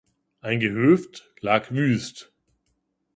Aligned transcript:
Ein 0.41 0.59
Gehöft 0.59 1.31
lag 1.43 1.69
wüst. 1.69 2.33